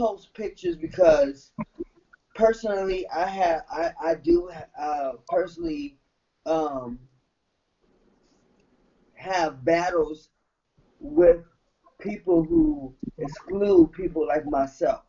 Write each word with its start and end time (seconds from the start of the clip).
post 0.00 0.32
pictures 0.32 0.76
because 0.76 1.52
personally, 2.34 3.06
I 3.14 3.26
have 3.26 3.62
I 3.70 3.92
I 4.02 4.14
do 4.14 4.50
uh, 4.80 5.12
personally 5.28 5.98
um, 6.46 6.98
have 9.14 9.62
battles 9.62 10.30
with 11.00 11.44
people 12.00 12.42
who 12.42 12.94
exclude 13.18 13.92
people 13.92 14.26
like 14.26 14.46
myself. 14.46 15.02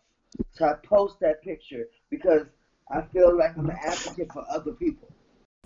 So 0.51 0.65
I 0.65 0.73
post 0.85 1.21
that 1.21 1.41
picture 1.41 1.85
because 2.09 2.47
I 2.89 3.01
feel 3.13 3.37
like 3.37 3.57
I'm 3.57 3.69
an 3.69 3.77
advocate 3.81 4.31
for 4.33 4.43
other 4.49 4.73
people. 4.73 5.07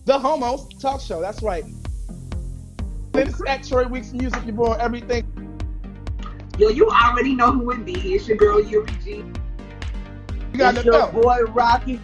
The 0.05 0.19
Homos 0.19 0.67
Talk 0.79 1.01
Show. 1.01 1.19
That's 1.19 1.41
right. 1.41 1.65
It's 3.15 3.41
at 3.47 3.63
Troy 3.63 3.87
Weeks 3.87 4.13
Music, 4.13 4.45
your 4.45 4.53
boy, 4.53 4.73
everything. 4.73 5.44
Yo, 6.57 6.69
you 6.69 6.89
already 6.89 7.35
know 7.35 7.51
who 7.51 7.71
it 7.71 7.85
be. 7.85 8.15
It's 8.15 8.27
your 8.27 8.37
girl 8.37 8.61
Yuri 8.63 8.89
G. 9.03 9.23
You 10.53 10.57
got 10.57 10.75
It's 10.75 10.85
your 10.85 10.93
belt. 10.93 11.13
boy 11.13 11.41
Rocky. 11.49 11.99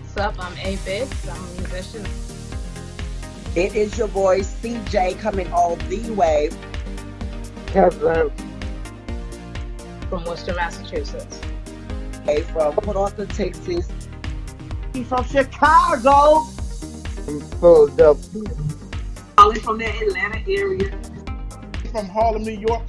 What's 0.00 0.16
up? 0.16 0.34
I'm 0.38 0.56
A 0.58 0.76
Biggs. 0.84 1.28
I'm 1.28 1.36
a 1.44 1.48
musician. 1.58 2.06
It 3.56 3.74
is 3.74 3.98
your 3.98 4.08
boy 4.08 4.40
CJ 4.40 5.18
coming 5.18 5.52
all 5.52 5.76
the 5.76 6.10
way. 6.12 6.50
from 10.08 10.24
Worcester, 10.24 10.54
Massachusetts. 10.54 11.40
Hey, 12.24 12.42
from 12.42 12.74
Port 12.74 12.96
Arthur, 12.96 13.26
Texas. 13.26 13.88
He's 14.92 15.06
from 15.08 15.24
Chicago. 15.24 16.44
Philadelphia. 17.58 18.42
Calling 19.36 19.60
from 19.60 19.78
the 19.78 19.86
Atlanta 19.86 20.38
area. 20.48 20.90
From 21.92 22.08
Harlem, 22.08 22.42
New 22.42 22.52
York. 22.52 22.82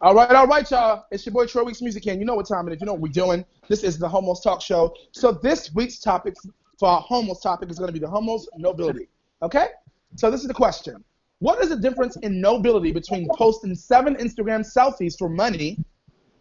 All 0.00 0.14
right, 0.14 0.30
all 0.30 0.46
right, 0.46 0.70
y'all. 0.70 1.04
It's 1.10 1.26
your 1.26 1.34
boy 1.34 1.44
Troy 1.44 1.64
Weeks 1.64 1.82
Music 1.82 2.02
King. 2.02 2.18
You 2.18 2.24
know 2.24 2.34
what 2.34 2.48
time 2.48 2.66
it 2.66 2.72
is. 2.72 2.80
You 2.80 2.86
know 2.86 2.94
what 2.94 3.02
we're 3.02 3.12
doing. 3.12 3.44
This 3.68 3.84
is 3.84 3.98
the 3.98 4.08
Homos 4.08 4.40
Talk 4.40 4.62
Show. 4.62 4.94
So 5.12 5.32
this 5.32 5.74
week's 5.74 5.98
topic 5.98 6.34
for 6.78 6.88
our 6.88 7.00
Homos 7.02 7.40
topic 7.40 7.70
is 7.70 7.78
going 7.78 7.88
to 7.88 7.92
be 7.92 7.98
the 7.98 8.08
Homos 8.08 8.48
nobility. 8.56 9.08
Okay? 9.42 9.66
So 10.14 10.30
this 10.30 10.40
is 10.40 10.48
the 10.48 10.54
question. 10.54 11.04
What 11.40 11.62
is 11.62 11.68
the 11.68 11.76
difference 11.76 12.16
in 12.16 12.40
nobility 12.40 12.90
between 12.90 13.28
posting 13.34 13.74
seven 13.74 14.16
Instagram 14.16 14.64
selfies 14.64 15.18
for 15.18 15.28
money 15.28 15.78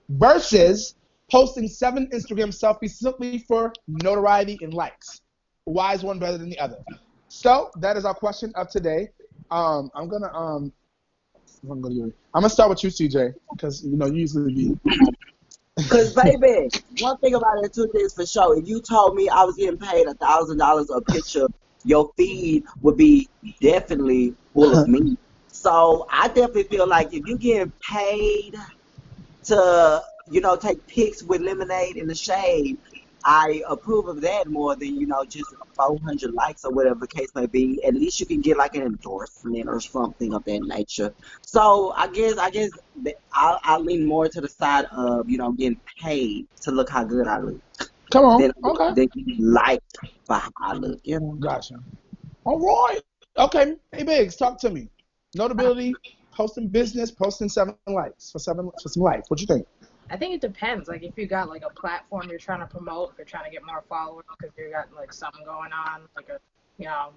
versus 0.08 0.96
posting 1.30 1.68
seven 1.68 2.08
Instagram 2.14 2.58
selfies 2.58 2.92
simply 2.92 3.40
for 3.40 3.74
notoriety 3.88 4.58
and 4.62 4.74
likes? 4.74 5.20
Why 5.66 5.94
is 5.94 6.04
one 6.04 6.20
better 6.20 6.38
than 6.38 6.50
the 6.50 6.60
other? 6.60 6.78
So 7.28 7.72
that 7.78 7.98
is 7.98 8.06
our 8.06 8.14
question 8.14 8.52
of 8.56 8.70
today. 8.70 9.10
Um, 9.52 9.90
I'm 9.96 10.08
gonna 10.08 10.32
um, 10.34 10.72
I'm 11.70 11.82
gonna 11.82 12.06
I'm 12.06 12.42
gonna 12.42 12.50
start 12.50 12.70
with 12.70 12.84
you, 12.84 12.90
CJ, 12.90 13.34
because 13.52 13.84
you 13.84 13.98
know 13.98 14.06
you 14.06 14.22
usually 14.22 14.54
be. 14.54 14.78
Cause 15.90 16.14
baby, 16.14 16.70
one 17.00 17.18
thing 17.18 17.36
about 17.36 17.64
it 17.64 17.74
too 17.74 17.90
is 17.96 18.14
for 18.14 18.26
sure. 18.26 18.58
If 18.58 18.68
you 18.68 18.82
told 18.82 19.16
me 19.16 19.28
I 19.28 19.44
was 19.44 19.56
getting 19.56 19.78
paid 19.78 20.08
a 20.08 20.14
thousand 20.14 20.58
dollars 20.58 20.90
a 20.90 21.02
picture, 21.02 21.48
your 21.84 22.12
feed 22.16 22.64
would 22.82 22.98
be 22.98 23.30
definitely 23.62 24.34
full 24.54 24.78
of 24.78 24.88
me. 24.88 25.18
So 25.48 26.08
I 26.12 26.28
definitely 26.28 26.64
feel 26.64 26.88
like 26.88 27.14
if 27.14 27.26
you're 27.26 27.38
getting 27.38 27.72
paid 27.82 28.56
to, 29.46 30.04
you 30.30 30.42
know, 30.42 30.56
take 30.56 30.86
pics 30.88 31.24
with 31.24 31.42
lemonade 31.42 31.98
in 31.98 32.08
the 32.08 32.16
shade, 32.16 32.78
I 33.26 33.64
approve 33.68 34.08
of 34.08 34.22
that 34.22 34.48
more 34.48 34.76
than 34.76 35.00
you 35.00 35.08
know 35.08 35.26
just 35.26 35.54
400 35.76 36.34
likes 36.34 36.64
or 36.64 36.72
whatever 36.72 37.00
the 37.02 37.08
case 37.08 37.30
may 37.36 37.48
be. 37.48 37.84
At 37.84 37.96
least 37.96 38.20
you 38.20 38.28
can 38.28 38.42
get 38.42 38.58
like 38.58 38.76
an 38.76 38.84
endorsement 38.84 39.68
or 39.68 39.82
something 39.82 40.34
of 40.34 40.44
that 40.46 40.62
nature. 40.62 41.14
So 41.42 41.92
I 41.98 42.08
guess 42.08 42.38
I 42.38 42.52
guess 42.52 42.70
I 43.34 43.58
I 43.64 43.78
lean 43.80 44.06
more 44.06 44.30
to 44.30 44.42
the 44.42 44.48
side 44.48 44.86
of 44.92 45.30
you 45.30 45.40
know 45.40 45.52
getting 45.54 45.82
paid 46.02 46.48
to 46.62 46.72
look 46.72 46.90
how 46.90 47.04
good 47.04 47.28
I 47.28 47.40
look 47.40 47.62
Come 48.12 48.26
on. 48.26 48.42
than 48.42 48.52
Okay. 48.64 48.94
than 48.94 49.08
getting 49.08 49.38
liked 49.40 49.98
for 50.26 50.36
how 50.36 50.52
I 50.62 50.74
look. 50.74 51.00
You 51.04 51.20
know. 51.20 51.38
Gotcha. 51.40 51.76
All 52.46 52.60
right. 52.60 53.02
Okay. 53.38 53.76
Hey, 53.92 54.04
Biggs, 54.04 54.36
talk 54.36 54.60
to 54.62 54.70
me. 54.70 54.88
Notability, 55.34 55.96
posting 56.32 56.68
business, 56.68 57.12
posting 57.12 57.50
seven 57.50 57.76
likes 57.88 58.32
for 58.32 58.40
seven 58.40 58.70
for 58.82 58.90
some 58.90 59.04
likes. 59.04 59.30
What 59.30 59.42
you 59.42 59.48
think? 59.48 59.66
I 60.10 60.18
think 60.18 60.36
it 60.36 60.42
depends. 60.42 60.88
Like 60.88 61.04
if 61.04 61.18
you 61.18 61.28
got 61.28 61.50
like 61.50 61.64
a 61.64 61.74
platform 61.74 62.28
you're 62.30 62.40
trying 62.40 62.60
to 62.60 62.68
promote, 62.68 63.12
if 63.12 63.18
you're 63.18 63.26
trying 63.26 63.46
to 63.46 63.52
get 63.52 63.66
more 63.66 63.84
followers 63.90 64.26
because 64.40 64.56
you 64.58 64.72
got 64.72 64.94
like 64.96 65.12
something 65.12 65.44
going 65.46 65.72
on, 65.74 66.02
like 66.16 66.30
a 66.30 66.40
you 66.78 66.86
know. 66.86 67.10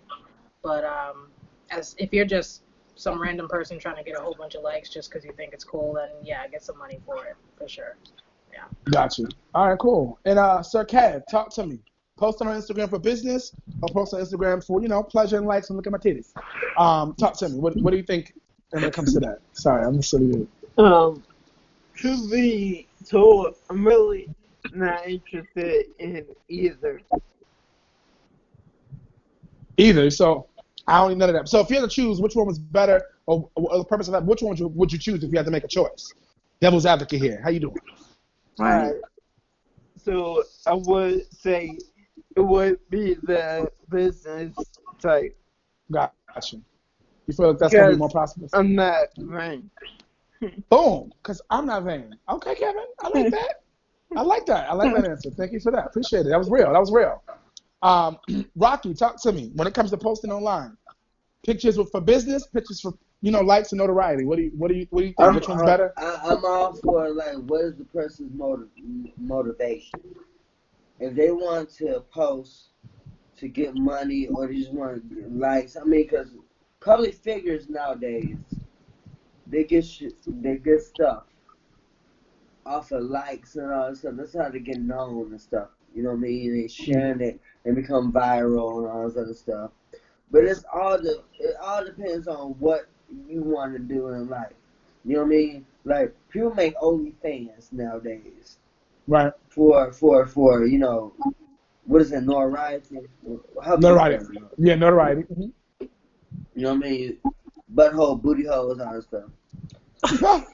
But 0.62 0.84
um, 0.84 1.28
as 1.70 1.94
if 1.98 2.12
you're 2.12 2.24
just 2.24 2.62
some 2.94 3.20
random 3.20 3.48
person 3.48 3.78
trying 3.78 3.96
to 3.96 4.02
get 4.02 4.18
a 4.18 4.20
whole 4.20 4.34
bunch 4.34 4.54
of 4.54 4.62
likes 4.62 4.88
just 4.88 5.10
because 5.10 5.24
you 5.24 5.32
think 5.32 5.52
it's 5.52 5.64
cool, 5.64 5.94
then 5.94 6.08
yeah, 6.22 6.46
get 6.48 6.62
some 6.62 6.78
money 6.78 7.00
for 7.06 7.24
it 7.26 7.36
for 7.56 7.68
sure. 7.68 7.96
Yeah. 8.52 8.64
Got 8.90 9.18
you. 9.18 9.28
All 9.54 9.68
right, 9.68 9.78
cool. 9.78 10.18
And 10.24 10.38
uh, 10.38 10.62
Sir 10.62 10.84
Kev, 10.84 11.22
talk 11.30 11.50
to 11.54 11.66
me. 11.66 11.80
Post 12.16 12.42
on 12.42 12.48
Instagram 12.48 12.90
for 12.90 12.98
business 12.98 13.52
or 13.80 13.88
post 13.90 14.12
on 14.12 14.20
Instagram 14.20 14.64
for 14.64 14.82
you 14.82 14.88
know 14.88 15.04
pleasure 15.04 15.36
and 15.36 15.46
likes 15.46 15.70
and 15.70 15.76
look 15.76 15.86
at 15.86 15.92
my 15.92 15.98
titties. 15.98 16.32
Um, 16.76 17.14
talk 17.14 17.36
to 17.38 17.48
me. 17.48 17.58
What 17.58 17.76
What 17.76 17.92
do 17.92 17.96
you 17.96 18.02
think 18.02 18.34
when 18.70 18.82
it 18.82 18.92
comes 18.92 19.14
to 19.14 19.20
that? 19.20 19.38
Sorry, 19.52 19.84
I'm 19.84 19.96
just 19.96 20.10
silly. 20.10 20.48
Um, 20.78 21.22
to 22.02 22.30
be 22.30 22.86
told, 23.06 23.56
I'm 23.70 23.86
really 23.86 24.28
not 24.74 25.06
interested 25.06 25.86
in 25.98 26.26
either. 26.48 27.00
Either. 29.76 30.10
So 30.10 30.46
I 30.86 31.00
don't 31.00 31.10
need 31.10 31.18
none 31.18 31.28
of 31.28 31.34
that. 31.34 31.48
So 31.48 31.60
if 31.60 31.70
you 31.70 31.76
had 31.76 31.82
to 31.82 31.94
choose 31.94 32.20
which 32.20 32.34
one 32.34 32.46
was 32.46 32.58
better, 32.58 33.02
or, 33.26 33.48
or 33.54 33.78
the 33.78 33.84
purpose 33.84 34.08
of 34.08 34.12
that, 34.12 34.24
which 34.24 34.42
one 34.42 34.50
would 34.50 34.58
you, 34.58 34.68
would 34.68 34.92
you 34.92 34.98
choose 34.98 35.22
if 35.22 35.30
you 35.30 35.36
had 35.36 35.46
to 35.46 35.52
make 35.52 35.64
a 35.64 35.68
choice? 35.68 36.12
Devil's 36.60 36.86
advocate 36.86 37.20
here. 37.20 37.40
How 37.42 37.50
you 37.50 37.60
doing? 37.60 37.76
Right. 38.58 38.94
So 39.96 40.42
I 40.66 40.74
would 40.74 41.32
say 41.32 41.78
it 42.36 42.40
would 42.40 42.78
be 42.90 43.14
the 43.22 43.70
business 43.90 44.54
type. 45.00 45.36
Got 45.90 46.12
you. 46.52 46.62
You 47.26 47.34
feel 47.34 47.48
like 47.48 47.58
that's 47.58 47.74
gonna 47.74 47.90
be 47.90 47.96
more 47.96 48.08
prosperous? 48.08 48.50
I'm 48.54 48.74
not 48.74 49.08
vain. 49.16 49.70
Boom. 50.70 51.12
Because 51.22 51.40
I'm 51.50 51.66
not 51.66 51.84
vain. 51.84 52.16
Okay, 52.28 52.54
Kevin. 52.54 52.84
I 53.00 53.08
like 53.08 53.30
that. 53.32 53.62
I 54.16 54.22
like 54.22 54.46
that. 54.46 54.70
I 54.70 54.74
like 54.74 54.94
that 54.94 55.08
answer. 55.08 55.30
Thank 55.30 55.52
you 55.52 55.60
for 55.60 55.72
that. 55.72 55.86
Appreciate 55.86 56.20
it. 56.20 56.30
That 56.30 56.38
was 56.38 56.50
real. 56.50 56.72
That 56.72 56.78
was 56.78 56.92
real. 56.92 57.22
Um, 57.82 58.18
Rocky, 58.56 58.94
talk 58.94 59.20
to 59.22 59.32
me. 59.32 59.50
When 59.54 59.68
it 59.68 59.74
comes 59.74 59.90
to 59.90 59.96
posting 59.96 60.32
online, 60.32 60.76
pictures 61.44 61.78
for 61.90 62.00
business, 62.00 62.46
pictures 62.46 62.80
for 62.80 62.94
you 63.20 63.30
know 63.30 63.40
likes 63.40 63.72
and 63.72 63.78
notoriety. 63.78 64.24
What 64.24 64.36
do 64.36 64.42
you 64.42 64.52
what 64.56 64.68
do 64.68 64.76
you 64.76 64.86
what 64.90 65.00
do 65.00 65.06
you 65.06 65.14
think? 65.14 65.28
I'm, 65.28 65.34
Which 65.34 65.48
one's 65.48 65.62
better? 65.62 65.92
I, 65.96 66.20
I'm 66.24 66.44
all 66.44 66.74
for 66.74 67.10
like, 67.10 67.36
what 67.46 67.62
is 67.62 67.76
the 67.76 67.84
person's 67.84 68.32
motiv- 68.34 68.68
motivation? 69.16 70.00
If 71.00 71.14
they 71.14 71.30
want 71.30 71.70
to 71.76 72.02
post 72.12 72.70
to 73.36 73.48
get 73.48 73.74
money 73.76 74.26
or 74.26 74.48
they 74.48 74.56
just 74.56 74.72
want 74.72 75.02
likes, 75.36 75.76
I 75.76 75.84
mean, 75.84 76.02
because 76.02 76.28
public 76.80 77.14
figures 77.14 77.68
nowadays, 77.68 78.36
they 79.50 79.64
get 79.64 79.84
shit, 79.84 80.14
they 80.26 80.56
get 80.56 80.82
stuff 80.82 81.24
off 82.66 82.92
of 82.92 83.02
likes 83.04 83.56
and 83.56 83.72
all 83.72 83.88
that 83.90 83.96
stuff. 83.96 84.14
That's 84.16 84.34
how 84.36 84.48
they 84.50 84.58
get 84.60 84.80
known 84.80 85.30
and 85.30 85.40
stuff. 85.40 85.68
You 85.94 86.02
know 86.02 86.10
what 86.10 86.16
I 86.16 86.20
mean? 86.20 86.60
They 86.60 86.68
sharing 86.68 87.20
it 87.20 87.40
and 87.64 87.74
become 87.74 88.12
viral 88.12 88.78
and 88.78 88.86
all 88.90 89.08
this 89.08 89.16
other 89.16 89.34
stuff. 89.34 89.70
But 90.30 90.44
it's 90.44 90.64
all 90.72 90.98
the 91.00 91.22
it 91.38 91.56
all 91.62 91.84
depends 91.84 92.28
on 92.28 92.50
what 92.58 92.86
you 93.26 93.42
want 93.42 93.72
to 93.72 93.78
do 93.78 94.08
in 94.08 94.28
life. 94.28 94.52
You 95.04 95.14
know 95.14 95.20
what 95.22 95.26
I 95.26 95.30
mean? 95.30 95.66
Like 95.84 96.14
people 96.28 96.54
make 96.54 96.76
OnlyFans 96.76 97.72
nowadays 97.72 98.58
Right. 99.06 99.32
for 99.48 99.90
for 99.92 100.26
for 100.26 100.66
you 100.66 100.78
know 100.78 101.14
what 101.86 102.02
is 102.02 102.12
it 102.12 102.20
notoriety? 102.24 102.98
How 103.64 103.76
Notoriety. 103.76 104.26
Yeah, 104.58 104.74
notoriety. 104.74 105.22
Mhm. 105.22 105.52
You 105.80 105.88
know 106.64 106.74
what 106.74 106.84
I 106.84 106.90
mean? 106.90 107.18
Butthole, 107.74 108.20
booty 108.20 108.46
holes, 108.46 108.80
all 108.80 108.94
that 108.94 109.02
stuff. 109.02 109.30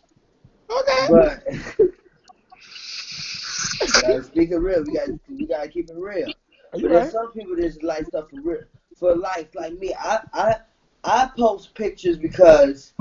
okay. 0.71 1.07
But 1.11 1.45
uh, 4.05 4.23
speaking 4.23 4.59
real, 4.59 4.85
we 4.85 4.95
got 4.95 5.09
we 5.29 5.47
gotta 5.47 5.69
keep 5.69 5.91
it 5.91 5.97
real. 5.97 6.33
But 6.73 6.91
there's 6.91 7.11
some 7.11 7.33
people 7.33 7.57
that 7.57 7.63
just 7.63 7.83
like 7.83 8.07
stuff 8.07 8.31
for 8.31 8.41
real, 8.41 8.63
for 8.97 9.15
life, 9.15 9.55
Like 9.55 9.79
me, 9.79 9.95
I 9.99 10.21
I 10.33 10.55
I 11.05 11.31
post 11.37 11.75
pictures 11.75 12.19
because 12.19 12.95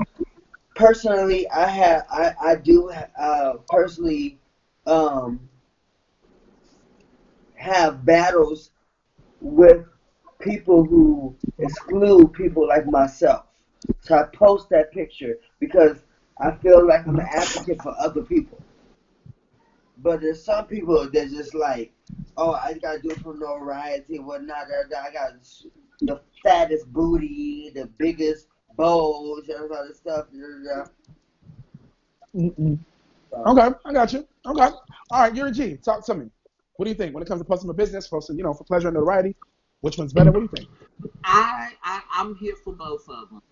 personally, 0.74 1.48
I 1.50 1.66
have 1.66 2.06
I 2.10 2.34
I 2.40 2.56
do 2.56 2.90
uh 3.18 3.54
personally 3.68 4.38
um 4.86 5.48
have 7.54 8.04
battles 8.04 8.70
with 9.40 9.86
people 10.40 10.84
who 10.84 11.34
exclude 11.58 12.32
people 12.32 12.68
like 12.68 12.86
myself. 12.86 13.46
So 14.00 14.16
I 14.16 14.24
post 14.34 14.68
that 14.70 14.92
picture 14.92 15.36
because 15.60 15.98
I 16.40 16.52
feel 16.56 16.86
like 16.86 17.06
I'm 17.06 17.18
an 17.18 17.26
advocate 17.30 17.82
for 17.82 17.94
other 17.98 18.22
people. 18.22 18.62
But 19.98 20.20
there's 20.20 20.44
some 20.44 20.66
people 20.66 21.08
that 21.10 21.30
just 21.30 21.54
like, 21.54 21.92
oh, 22.36 22.52
I 22.52 22.74
gotta 22.74 23.00
do 23.00 23.10
it 23.10 23.20
for 23.20 23.34
notoriety 23.34 24.16
and 24.16 24.26
whatnot. 24.26 24.66
da, 24.68 24.88
da, 24.90 25.08
I 25.08 25.12
got, 25.12 25.32
the 26.00 26.20
fattest 26.42 26.92
booty, 26.92 27.70
the 27.74 27.86
biggest 27.98 28.48
bowls, 28.76 29.48
and 29.48 29.70
all 29.70 29.86
this 29.86 29.98
stuff. 29.98 30.26
Mm-mm. 32.34 32.78
Okay, 33.32 33.76
I 33.84 33.92
got 33.92 34.12
you. 34.12 34.26
Okay. 34.46 34.62
All 34.62 35.20
right, 35.20 35.34
Yuri 35.34 35.52
G. 35.52 35.76
Talk 35.76 36.04
to 36.06 36.14
me. 36.14 36.30
What 36.76 36.84
do 36.84 36.90
you 36.90 36.96
think 36.96 37.14
when 37.14 37.22
it 37.22 37.26
comes 37.26 37.40
to 37.40 37.44
posting 37.44 37.68
for 37.68 37.74
business, 37.74 38.08
posting, 38.08 38.36
you 38.36 38.44
know, 38.44 38.52
for 38.52 38.64
pleasure 38.64 38.88
and 38.88 38.96
notoriety? 38.96 39.34
Which 39.80 39.98
one's 39.98 40.12
better? 40.12 40.32
What 40.32 40.40
do 40.40 40.42
you 40.42 40.50
think? 40.54 40.68
I, 41.24 41.72
I 41.82 42.02
I'm 42.12 42.34
here 42.36 42.54
for 42.64 42.72
both 42.72 43.08
of 43.08 43.30
them. 43.30 43.42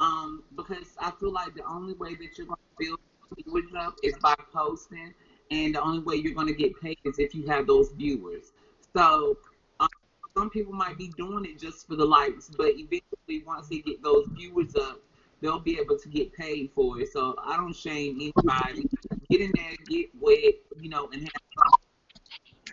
Um, 0.00 0.44
because 0.56 0.94
I 1.00 1.10
feel 1.18 1.32
like 1.32 1.54
the 1.54 1.64
only 1.64 1.94
way 1.94 2.14
that 2.14 2.38
you're 2.38 2.46
gonna 2.46 2.58
build 2.78 3.00
viewers 3.36 3.64
up 3.76 3.96
is 4.02 4.14
by 4.22 4.34
posting, 4.52 5.12
and 5.50 5.74
the 5.74 5.80
only 5.80 6.00
way 6.00 6.16
you're 6.16 6.34
gonna 6.34 6.52
get 6.52 6.80
paid 6.80 6.98
is 7.04 7.18
if 7.18 7.34
you 7.34 7.46
have 7.48 7.66
those 7.66 7.90
viewers. 7.92 8.52
So 8.94 9.36
um, 9.80 9.88
some 10.36 10.50
people 10.50 10.72
might 10.72 10.96
be 10.98 11.08
doing 11.16 11.44
it 11.44 11.58
just 11.58 11.86
for 11.88 11.96
the 11.96 12.04
likes, 12.04 12.48
but 12.56 12.72
eventually 12.76 13.44
once 13.44 13.68
they 13.68 13.78
get 13.78 14.02
those 14.02 14.28
viewers 14.36 14.76
up, 14.76 15.00
they'll 15.40 15.58
be 15.58 15.78
able 15.80 15.98
to 15.98 16.08
get 16.08 16.32
paid 16.32 16.70
for 16.74 17.00
it. 17.00 17.12
So 17.12 17.34
I 17.44 17.56
don't 17.56 17.74
shame 17.74 18.16
anybody. 18.20 18.88
Get 19.30 19.40
in 19.40 19.52
there, 19.56 19.74
get 19.86 20.10
wet, 20.20 20.54
you 20.80 20.88
know, 20.88 21.08
and 21.12 21.22
have 21.22 21.32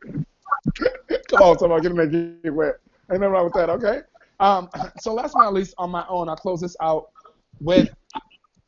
fun. 0.07 0.25
Come 1.28 1.42
on, 1.42 1.57
somebody, 1.57 1.81
get 1.81 1.92
in 1.92 1.98
there, 1.98 2.07
get 2.07 2.54
wet. 2.54 2.75
Ain't 3.12 3.19
nothing 3.19 3.33
wrong 3.33 3.45
with 3.45 3.54
that, 3.54 3.69
okay? 3.69 4.01
Um, 4.39 4.69
so 5.00 5.13
last 5.13 5.33
but 5.33 5.42
not 5.42 5.54
least, 5.54 5.74
on 5.78 5.89
my 5.89 6.06
own, 6.07 6.30
I'll 6.30 6.36
close 6.36 6.62
this 6.62 6.75
out 6.81 7.10
with 7.60 7.90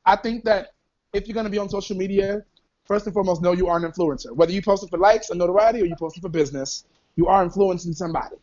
I 0.05 0.15
think 0.15 0.45
that 0.45 0.69
if 1.13 1.27
you're 1.27 1.33
going 1.33 1.45
to 1.45 1.49
be 1.51 1.57
on 1.57 1.69
social 1.69 1.95
media, 1.95 2.43
first 2.85 3.05
and 3.05 3.13
foremost, 3.13 3.41
know 3.41 3.51
you 3.51 3.67
are 3.67 3.77
an 3.77 3.83
influencer. 3.83 4.31
Whether 4.33 4.53
you 4.53 4.61
post 4.61 4.83
it 4.83 4.89
for 4.89 4.97
likes 4.97 5.29
or 5.29 5.35
notoriety 5.35 5.81
or 5.81 5.85
you 5.85 5.95
post 5.95 6.17
it 6.17 6.21
for 6.21 6.29
business, 6.29 6.85
you 7.15 7.27
are 7.27 7.43
influencing 7.43 7.93
somebody. 7.93 8.35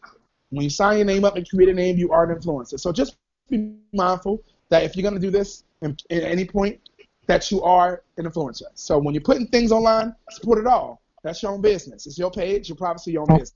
When 0.51 0.63
you 0.63 0.71
sign 0.71 0.99
your 0.99 1.07
name 1.07 1.25
up 1.25 1.37
and 1.37 1.49
create 1.49 1.69
a 1.71 1.75
name, 1.75 1.97
you 1.97 2.13
are 2.13 2.31
an 2.31 2.39
influencer. 2.39 2.79
So 2.79 2.93
just 2.93 3.17
be 3.49 3.75
mindful 3.93 4.43
that 4.69 4.85
if 4.85 4.95
you're 4.95 5.03
going 5.03 5.15
to 5.15 5.21
do 5.21 5.31
this 5.31 5.65
at 5.83 6.03
any 6.11 6.45
point, 6.45 6.81
that 7.27 7.51
you 7.51 7.63
are 7.63 8.03
an 8.19 8.27
influencer. 8.27 8.65
So 8.75 8.99
when 8.99 9.15
you're 9.15 9.23
putting 9.23 9.47
things 9.47 9.73
online, 9.73 10.15
support 10.31 10.59
it 10.59 10.67
all. 10.67 11.01
That's 11.23 11.43
your 11.43 11.53
own 11.53 11.63
business. 11.63 12.07
It's 12.07 12.19
your 12.19 12.31
page, 12.31 12.69
your 12.69 12.77
privacy, 12.77 13.13
your 13.13 13.23
own 13.23 13.29
oh. 13.31 13.39
business. 13.39 13.55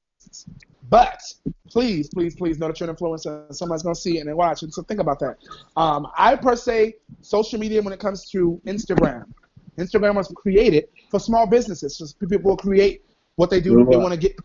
But 0.91 1.21
please, 1.69 2.09
please, 2.09 2.35
please 2.35 2.59
know 2.59 2.69
that 2.69 2.81
you're 2.81 2.89
an 2.89 2.97
influencer. 2.97 3.47
and 3.47 3.57
Somebody's 3.57 3.83
gonna 3.83 3.95
see 3.95 4.19
it 4.19 4.27
and 4.27 4.37
watch 4.37 4.63
it. 4.63 4.73
So 4.73 4.83
think 4.83 5.01
about 5.01 5.19
that. 5.21 5.37
Um, 5.77 6.07
I 6.17 6.37
per 6.37 6.57
se, 6.57 6.95
social 7.21 7.59
media 7.59 7.83
when 7.83 7.93
it 7.93 8.01
comes 8.01 8.31
to 8.31 8.61
Instagram, 8.67 9.25
Instagram 9.77 10.15
was 10.15 10.33
created 10.35 10.89
for 11.11 11.21
small 11.21 11.47
businesses. 11.47 11.97
So 11.97 12.07
people 12.27 12.51
will 12.51 12.57
create 12.57 13.05
what 13.37 13.51
they 13.51 13.61
do. 13.61 13.85
They 13.89 13.97
want 13.97 14.13
to 14.13 14.19
get, 14.19 14.37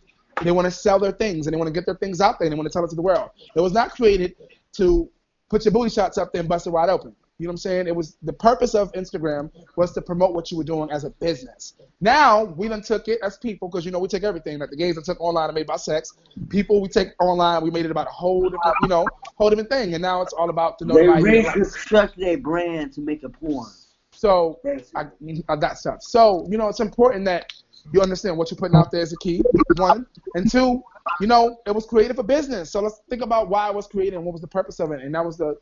they 0.44 0.51
want 0.51 0.65
to 0.65 0.71
sell 0.71 1.00
their 1.00 1.12
things 1.12 1.47
and 1.47 1.53
they 1.53 1.57
want 1.57 1.68
to 1.68 1.74
get 1.74 1.85
their 1.85 1.95
things 1.95 2.21
out 2.21 2.39
there 2.39 2.45
and 2.45 2.53
they 2.53 2.57
want 2.57 2.68
to 2.68 2.74
tell 2.74 2.83
it 2.83 2.89
to 2.89 2.95
the 2.95 3.01
world. 3.01 3.30
It 3.56 3.62
was 3.62 3.74
not 3.74 3.91
created 3.91 4.35
to 4.74 5.09
put 5.50 5.65
your 5.65 5.71
booty 5.71 5.89
shots 5.89 6.18
up 6.18 6.33
there 6.33 6.41
and 6.41 6.50
bust 6.50 6.68
it 6.68 6.71
wide 6.71 6.89
open. 6.89 7.15
You 7.39 7.47
know 7.47 7.50
what 7.50 7.53
I'm 7.53 7.57
saying? 7.57 7.88
It 7.88 7.95
was 7.95 8.15
the 8.21 8.31
purpose 8.31 8.75
of 8.75 8.91
Instagram 8.94 9.50
was 9.75 9.91
to 9.94 10.01
promote 10.01 10.35
what 10.35 10.51
you 10.51 10.57
were 10.57 10.63
doing 10.63 10.91
as 10.91 11.03
a 11.03 11.09
business. 11.09 11.74
Now 12.00 12.44
we 12.44 12.68
done 12.68 12.83
took 12.83 13.07
it 13.07 13.19
as 13.24 13.38
people 13.38 13.69
because 13.69 13.85
you 13.85 13.91
know 13.91 13.97
we 14.00 14.07
take 14.07 14.24
everything 14.24 14.59
that 14.59 14.69
the 14.69 14.77
gays 14.77 14.95
that 14.95 15.06
took 15.06 15.19
online 15.19 15.45
and 15.50 15.56
made 15.56 15.65
about 15.65 15.81
sex. 15.81 16.13
People 16.50 16.80
we 16.80 16.89
take 16.89 17.09
online, 17.19 17.63
we 17.63 17.71
made 17.71 17.85
it 17.85 17.91
about 17.91 18.07
a 18.07 18.12
whole 18.12 18.44
different, 18.44 18.75
you 18.83 18.88
know, 18.88 19.07
whole 19.35 19.50
different 19.50 19.69
thing, 19.69 19.94
and 19.94 20.01
now 20.01 20.21
it's 20.21 20.33
all 20.33 20.51
about 20.51 20.77
the 20.77 20.85
They 20.85 21.07
notoriety. 21.07 21.47
reconstruct 21.47 22.18
their 22.18 22.38
brand 22.38 22.94
to 22.94 23.01
make 23.01 23.24
a 23.24 23.30
porn. 23.30 23.71
So 24.12 24.59
I, 24.95 25.07
I 25.50 25.56
got 25.56 25.77
stuff. 25.80 26.01
So, 26.01 26.47
you 26.50 26.57
know, 26.57 26.69
it's 26.69 26.80
important 26.80 27.25
that 27.25 27.51
you 27.91 28.01
understand 28.01 28.38
what 28.38 28.51
you're 28.51 28.57
putting 28.57 28.75
out 28.75 28.91
there 28.91 29.01
is 29.01 29.12
a 29.12 29.18
key, 29.18 29.41
one. 29.75 30.06
And 30.35 30.50
two, 30.50 30.81
you 31.19 31.27
know, 31.27 31.57
it 31.65 31.75
was 31.75 31.85
created 31.85 32.15
for 32.15 32.24
business. 32.24 32.71
So 32.71 32.80
let's 32.80 33.01
think 33.09 33.21
about 33.21 33.50
why 33.50 33.68
it 33.69 33.75
was 33.75 33.88
created 33.88 34.13
and 34.15 34.24
what 34.24 34.31
was 34.33 34.41
the 34.41 34.47
purpose 34.47 34.80
of 34.80 34.91
it. 34.91 35.01
And 35.01 35.13
that 35.15 35.25
was 35.25 35.38
the 35.38 35.57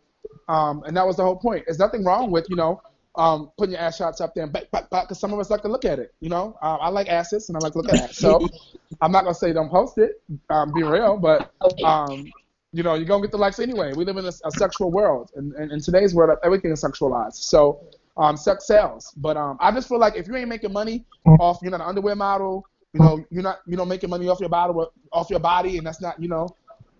um 0.47 0.83
and 0.85 0.95
that 0.95 1.05
was 1.05 1.17
the 1.17 1.23
whole 1.23 1.35
point. 1.35 1.63
There's 1.65 1.79
nothing 1.79 2.03
wrong 2.03 2.31
with, 2.31 2.47
you 2.49 2.55
know, 2.55 2.81
um 3.15 3.51
putting 3.57 3.73
your 3.73 3.81
ass 3.81 3.97
shots 3.97 4.21
up 4.21 4.33
there 4.33 4.43
and 4.43 4.53
back, 4.53 4.71
back, 4.71 4.89
back, 4.89 5.05
because 5.05 5.19
some 5.19 5.33
of 5.33 5.39
us 5.39 5.49
like 5.49 5.61
to 5.63 5.67
look 5.67 5.85
at 5.85 5.99
it, 5.99 6.13
you 6.21 6.29
know. 6.29 6.57
Um, 6.61 6.77
I 6.81 6.89
like 6.89 7.07
asses 7.07 7.49
and 7.49 7.57
I 7.57 7.59
like 7.59 7.73
to 7.73 7.79
look 7.79 7.93
at 7.93 8.11
it. 8.11 8.15
So 8.15 8.47
I'm 9.01 9.11
not 9.11 9.23
gonna 9.23 9.35
say 9.35 9.53
don't 9.53 9.69
post 9.69 9.97
it, 9.97 10.21
um, 10.49 10.71
be 10.73 10.83
real, 10.83 11.17
but 11.17 11.51
um, 11.83 12.31
you 12.73 12.83
know, 12.83 12.95
you're 12.95 13.05
gonna 13.05 13.21
get 13.21 13.31
the 13.31 13.37
likes 13.37 13.59
anyway. 13.59 13.93
We 13.93 14.05
live 14.05 14.17
in 14.17 14.25
a, 14.25 14.31
a 14.45 14.51
sexual 14.51 14.91
world, 14.91 15.31
and, 15.35 15.53
and 15.53 15.71
in 15.71 15.81
today's 15.81 16.15
world, 16.15 16.37
everything 16.43 16.71
is 16.71 16.81
sexualized. 16.81 17.35
So, 17.35 17.81
um, 18.17 18.37
sex 18.37 18.67
sells. 18.67 19.13
But 19.17 19.35
um, 19.37 19.57
I 19.59 19.71
just 19.71 19.89
feel 19.89 19.99
like 19.99 20.15
if 20.15 20.27
you 20.27 20.35
ain't 20.35 20.47
making 20.47 20.71
money 20.71 21.05
off, 21.25 21.59
you're 21.61 21.71
not 21.71 21.81
an 21.81 21.87
underwear 21.87 22.15
model, 22.15 22.65
you 22.93 22.99
know, 22.99 23.23
you're 23.29 23.43
not, 23.43 23.59
you 23.65 23.77
know, 23.77 23.85
making 23.85 24.09
money 24.09 24.27
off 24.27 24.39
your 24.39 24.49
body, 24.49 24.73
off 25.11 25.29
your 25.29 25.39
body, 25.39 25.77
and 25.77 25.87
that's 25.87 26.01
not, 26.01 26.21
you 26.21 26.27
know, 26.27 26.49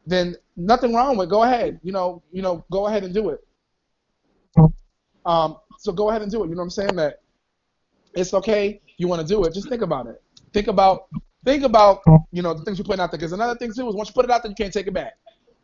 then 0.05 0.35
nothing 0.55 0.93
wrong 0.93 1.17
with. 1.17 1.29
it. 1.29 1.31
Go 1.31 1.43
ahead, 1.43 1.79
you 1.83 1.91
know, 1.91 2.21
you 2.31 2.41
know, 2.41 2.65
go 2.71 2.87
ahead 2.87 3.03
and 3.03 3.13
do 3.13 3.29
it. 3.29 3.39
Um, 5.25 5.57
so 5.77 5.91
go 5.91 6.09
ahead 6.09 6.21
and 6.21 6.31
do 6.31 6.43
it. 6.43 6.49
You 6.49 6.55
know 6.55 6.59
what 6.59 6.65
I'm 6.65 6.69
saying? 6.71 6.95
That 6.95 7.21
it's 8.13 8.33
okay. 8.33 8.81
You 8.97 9.07
want 9.07 9.21
to 9.21 9.27
do 9.27 9.43
it. 9.45 9.53
Just 9.53 9.69
think 9.69 9.81
about 9.81 10.07
it. 10.07 10.21
Think 10.53 10.67
about, 10.67 11.07
think 11.45 11.63
about, 11.63 12.01
you 12.31 12.41
know, 12.41 12.53
the 12.53 12.63
things 12.63 12.77
you're 12.77 12.85
putting 12.85 13.01
out 13.01 13.11
there. 13.11 13.17
Because 13.17 13.33
another 13.33 13.57
thing 13.57 13.71
too 13.73 13.87
is 13.87 13.95
once 13.95 14.09
you 14.09 14.13
put 14.13 14.25
it 14.25 14.31
out 14.31 14.43
there, 14.43 14.49
you 14.49 14.55
can't 14.55 14.73
take 14.73 14.87
it 14.87 14.93
back. 14.93 15.13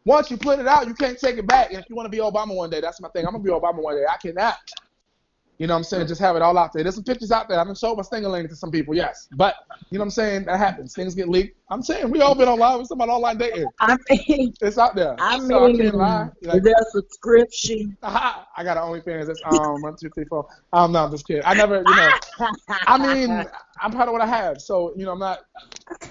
Once 0.06 0.31
you 0.31 0.38
put 0.38 0.60
it 0.60 0.68
out, 0.68 0.88
you 0.88 0.94
can't 0.94 1.19
take 1.19 1.38
it 1.38 1.45
back. 1.45 1.72
And 1.72 1.80
if 1.80 1.90
you 1.90 1.95
want 1.95 2.06
to 2.06 2.10
be 2.10 2.19
Obama 2.19 2.56
one 2.56 2.69
day, 2.69 2.80
that's 2.80 3.01
my 3.01 3.10
thing. 3.10 3.25
I'm 3.25 3.33
gonna 3.33 3.44
be 3.44 3.50
Obama 3.50 3.81
one 3.81 3.95
day. 3.95 4.06
I 4.10 4.16
cannot. 4.18 4.56
You 5.57 5.65
know 5.65 5.74
what 5.74 5.80
I'm 5.80 5.83
saying? 5.86 6.07
Just 6.07 6.21
have 6.21 6.36
it 6.36 6.44
all 6.44 6.56
out 6.57 6.71
there. 6.71 6.83
There's 6.83 6.95
some 6.95 7.04
pictures 7.04 7.31
out 7.31 7.50
there. 7.50 7.59
I'm 7.59 7.65
gonna 7.65 7.75
show 7.75 7.95
my 7.95 8.04
stingaling 8.04 8.48
to 8.48 8.56
some 8.56 8.69
people, 8.69 8.95
yes. 8.95 9.27
But 9.31 9.56
you 9.89 9.98
know 9.98 10.04
what 10.04 10.06
I'm 10.06 10.12
saying? 10.12 10.45
That 10.45 10.59
happens. 10.59 10.94
Things 10.94 11.15
get 11.15 11.30
leaked. 11.30 11.57
I'm 11.69 11.81
saying 11.81 12.12
we 12.12 12.21
all 12.21 12.36
been 12.36 12.48
online. 12.48 12.77
We're 12.77 12.83
talking 12.83 12.98
about 12.98 13.09
online 13.09 13.38
dating. 13.38 13.65
I 13.80 13.98
mean, 14.09 14.54
It's 14.62 14.77
out 14.77 14.95
there. 14.95 15.15
I 15.19 15.39
so 15.39 15.65
I 15.65 15.68
mean, 15.68 15.77
can't 15.81 15.95
lie. 15.95 16.30
Like, 16.44 16.63
a 16.63 16.86
subscription? 16.92 17.98
I 18.04 18.63
got 18.63 18.77
an 18.77 18.83
OnlyFans. 18.83 19.30
It's 19.30 19.42
um 19.45 19.81
one, 19.81 19.95
two, 20.00 20.09
three, 20.09 20.25
four. 20.25 20.48
Um, 20.74 20.92
no, 20.92 21.06
I'm 21.06 21.12
just 21.12 21.25
kidding. 21.25 21.44
I 21.44 21.56
never, 21.56 21.77
you 21.77 21.95
know. 21.95 22.12
I 22.86 22.98
mean, 23.15 23.44
I'm 23.81 23.92
proud 23.92 24.07
of 24.09 24.12
what 24.13 24.21
I 24.21 24.27
have. 24.27 24.62
So, 24.62 24.94
you 24.95 25.06
know, 25.06 25.13
I'm 25.13 25.19
not, 25.19 25.39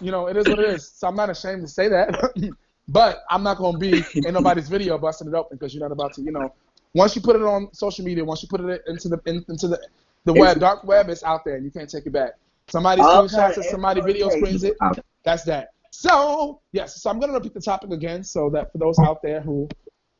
you 0.01 0.11
know, 0.11 0.27
it 0.27 0.37
is 0.37 0.49
what 0.49 0.59
it 0.59 0.69
is. 0.71 0.91
So 0.91 1.07
I'm 1.07 1.17
not 1.17 1.31
ashamed 1.31 1.63
to 1.63 1.69
say 1.69 1.89
that. 1.89 2.33
but 2.89 3.23
I'm 3.31 3.43
not 3.43 3.59
going 3.59 3.75
to 3.75 3.79
be 3.79 4.05
in 4.15 4.35
nobody's 4.35 4.69
video 4.69 4.99
busting 4.99 5.29
it 5.29 5.35
open 5.35 5.57
because 5.57 5.75
you're 5.75 5.83
not 5.83 5.93
about 5.93 6.15
to, 6.15 6.23
you 6.23 6.33
know, 6.33 6.53
once 6.97 7.15
you 7.15 7.21
put 7.21 7.37
it 7.37 7.43
on 7.43 7.73
social 7.73 8.05
media, 8.05 8.25
once 8.25 8.43
you 8.43 8.49
put 8.49 8.61
it 8.61 8.83
into 8.87 9.09
the 9.09 9.21
in, 9.27 9.45
into 9.49 9.69
the 9.69 9.81
the 10.25 10.33
web, 10.33 10.59
dark 10.59 10.83
web, 10.85 11.09
it's 11.09 11.23
out 11.23 11.45
there 11.45 11.57
and 11.57 11.65
you 11.65 11.71
can't 11.71 11.89
take 11.89 12.07
it 12.07 12.13
back. 12.13 12.33
Somebody 12.69 13.03
screenshots 13.03 13.59
it, 13.59 13.65
somebody 13.65 14.01
video 14.01 14.29
screens 14.31 14.65
it. 14.65 14.77
That's 15.23 15.45
that. 15.45 15.69
So 15.91 16.61
yes, 16.73 17.01
so 17.01 17.11
I'm 17.11 17.21
gonna 17.21 17.35
repeat 17.35 17.55
the 17.55 17.61
topic 17.61 17.91
again, 17.91 18.25
so 18.25 18.51
that 18.51 18.73
for 18.73 18.79
those 18.79 18.99
out 18.99 19.23
there 19.23 19.41
who, 19.41 19.69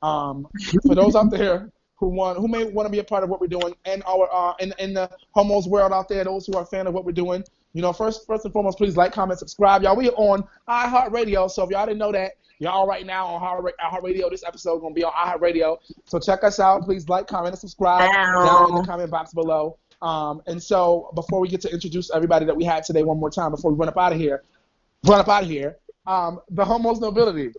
um, 0.03 0.47
for 0.87 0.95
those 0.95 1.17
out 1.17 1.31
there 1.31 1.71
who 1.97 2.09
want 2.09 2.39
who 2.39 2.47
may 2.47 2.65
want 2.65 2.87
to 2.87 2.91
be 2.91 2.99
a 2.99 3.05
part 3.05 3.25
of 3.25 3.31
what 3.31 3.41
we're 3.41 3.47
doing 3.47 3.75
and 3.87 4.03
our 4.07 4.29
uh 4.31 4.55
in 4.61 4.75
in 4.79 4.93
the 4.93 5.11
homos 5.33 5.67
world 5.67 5.93
out 5.93 6.09
there, 6.09 6.25
those 6.25 6.47
who 6.47 6.53
are 6.55 6.63
a 6.63 6.67
fan 6.67 6.87
of 6.87 6.93
what 6.95 7.05
we're 7.05 7.13
doing, 7.13 7.43
you 7.73 7.83
know, 7.83 7.93
first 7.93 8.27
first 8.27 8.45
and 8.45 8.53
foremost, 8.53 8.77
please 8.77 8.97
like, 8.97 9.13
comment, 9.13 9.39
subscribe, 9.39 9.83
y'all. 9.83 9.97
We 9.97 10.11
are 10.11 10.17
on 10.17 10.45
iHeartRadio, 10.69 11.51
so 11.51 11.65
if 11.65 11.71
y'all 11.71 11.87
didn't 11.87 11.99
know 11.99 12.13
that, 12.13 12.33
y'all 12.59 12.87
right 12.87 13.07
now 13.07 13.27
on 13.27 13.41
Heart- 13.41 13.75
iHeartRadio. 13.85 14.31
This 14.31 14.45
episode 14.45 14.81
gonna 14.81 14.95
be 14.95 15.05
on 15.05 15.13
iHeartRadio, 15.13 15.79
so 16.05 16.19
check 16.19 16.45
us 16.45 16.61
out. 16.61 16.83
Please 16.83 17.09
like, 17.09 17.27
comment, 17.27 17.53
and 17.53 17.59
subscribe 17.59 18.11
down 18.11 18.71
in 18.71 18.75
the 18.77 18.85
comment 18.87 19.11
box 19.11 19.33
below. 19.33 19.79
Um, 20.03 20.43
and 20.47 20.63
so 20.63 21.11
before 21.15 21.41
we 21.41 21.49
get 21.49 21.61
to 21.63 21.73
introduce 21.73 22.11
everybody 22.15 22.45
that 22.47 22.57
we 22.57 22.65
had 22.65 22.85
today 22.85 23.03
one 23.03 23.19
more 23.19 23.31
time 23.31 23.51
before 23.51 23.71
we 23.73 23.77
run 23.77 23.89
up 23.89 23.97
out 23.97 24.13
of 24.13 24.19
here, 24.19 24.43
run 25.07 25.21
up 25.21 25.29
out 25.29 25.45
of 25.45 25.49
here. 25.49 25.77
Um, 26.07 26.41
the 26.51 26.65
homos 26.65 27.01
nobility. 27.01 27.53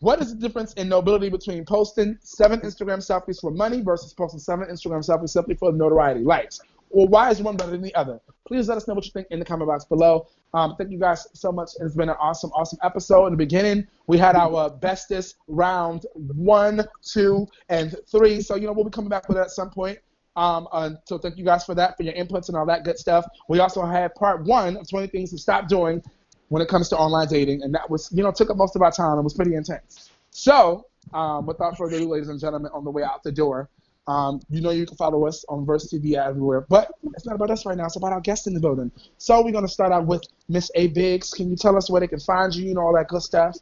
What 0.00 0.20
is 0.20 0.34
the 0.34 0.40
difference 0.40 0.74
in 0.74 0.88
nobility 0.88 1.30
between 1.30 1.64
posting 1.64 2.18
seven 2.20 2.60
Instagram 2.60 2.98
selfies 2.98 3.40
for 3.40 3.50
money 3.50 3.80
versus 3.80 4.12
posting 4.12 4.40
seven 4.40 4.68
Instagram 4.68 5.04
selfies 5.06 5.30
simply 5.30 5.54
for 5.54 5.72
notoriety, 5.72 6.20
likes? 6.20 6.60
Or 6.96 7.06
why 7.06 7.30
is 7.30 7.42
one 7.42 7.58
better 7.58 7.72
than 7.72 7.82
the 7.82 7.94
other? 7.94 8.18
Please 8.48 8.70
let 8.70 8.78
us 8.78 8.88
know 8.88 8.94
what 8.94 9.04
you 9.04 9.10
think 9.10 9.26
in 9.30 9.38
the 9.38 9.44
comment 9.44 9.68
box 9.68 9.84
below. 9.84 10.28
Um, 10.54 10.76
thank 10.78 10.90
you 10.90 10.98
guys 10.98 11.26
so 11.34 11.52
much. 11.52 11.72
It's 11.78 11.94
been 11.94 12.08
an 12.08 12.16
awesome, 12.18 12.50
awesome 12.52 12.78
episode. 12.82 13.26
In 13.26 13.32
the 13.34 13.36
beginning, 13.36 13.86
we 14.06 14.16
had 14.16 14.34
our 14.34 14.70
bestest 14.70 15.34
round 15.46 16.06
one, 16.14 16.88
two, 17.02 17.46
and 17.68 17.94
three. 18.10 18.40
So, 18.40 18.54
you 18.54 18.66
know, 18.66 18.72
we'll 18.72 18.86
be 18.86 18.90
coming 18.90 19.10
back 19.10 19.28
with 19.28 19.36
it 19.36 19.42
at 19.42 19.50
some 19.50 19.68
point. 19.68 19.98
Um, 20.36 20.68
uh, 20.72 20.92
so 21.04 21.18
thank 21.18 21.36
you 21.36 21.44
guys 21.44 21.66
for 21.66 21.74
that, 21.74 21.98
for 21.98 22.02
your 22.02 22.14
inputs 22.14 22.48
and 22.48 22.56
all 22.56 22.64
that 22.64 22.82
good 22.82 22.98
stuff. 22.98 23.26
We 23.50 23.60
also 23.60 23.84
had 23.84 24.14
part 24.14 24.44
one 24.44 24.78
of 24.78 24.88
20 24.88 25.08
things 25.08 25.32
to 25.32 25.38
stop 25.38 25.68
doing 25.68 26.02
when 26.48 26.62
it 26.62 26.68
comes 26.68 26.88
to 26.88 26.96
online 26.96 27.28
dating, 27.28 27.62
and 27.62 27.74
that 27.74 27.90
was, 27.90 28.10
you 28.10 28.22
know, 28.22 28.32
took 28.32 28.48
up 28.48 28.56
most 28.56 28.74
of 28.74 28.80
our 28.80 28.90
time 28.90 29.16
and 29.16 29.24
was 29.24 29.34
pretty 29.34 29.54
intense. 29.54 30.08
So, 30.30 30.86
um, 31.12 31.44
without 31.44 31.76
further 31.76 31.96
ado, 31.96 32.08
ladies 32.08 32.30
and 32.30 32.40
gentlemen, 32.40 32.70
on 32.72 32.84
the 32.84 32.90
way 32.90 33.02
out 33.02 33.22
the 33.22 33.32
door, 33.32 33.68
um, 34.06 34.40
you 34.50 34.60
know 34.60 34.70
you 34.70 34.86
can 34.86 34.96
follow 34.96 35.26
us 35.26 35.44
on 35.48 35.64
Verse 35.64 35.92
TV 35.92 36.14
everywhere, 36.14 36.66
but 36.68 36.90
it's 37.14 37.26
not 37.26 37.34
about 37.34 37.50
us 37.50 37.66
right 37.66 37.76
now. 37.76 37.86
It's 37.86 37.96
about 37.96 38.12
our 38.12 38.20
guest 38.20 38.46
in 38.46 38.54
the 38.54 38.60
building. 38.60 38.90
So 39.18 39.42
we're 39.44 39.52
gonna 39.52 39.68
start 39.68 39.92
out 39.92 40.06
with 40.06 40.22
Miss 40.48 40.70
A 40.74 40.88
Biggs. 40.88 41.30
Can 41.30 41.50
you 41.50 41.56
tell 41.56 41.76
us 41.76 41.90
where 41.90 42.00
they 42.00 42.08
can 42.08 42.20
find 42.20 42.54
you? 42.54 42.74
Know 42.74 42.82
all 42.82 42.94
that 42.94 43.08
good 43.08 43.22
stuff. 43.22 43.56